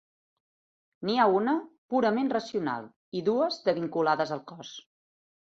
N'hi 1.09 1.17
ha 1.17 1.27
una 1.41 1.53
purament 1.95 2.33
racional 2.37 2.89
i 3.21 3.21
dues 3.31 3.61
de 3.69 3.79
vinculades 3.81 4.37
al 4.39 4.43
cos. 4.55 4.77